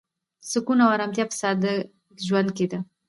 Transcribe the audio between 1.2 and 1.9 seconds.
په ساده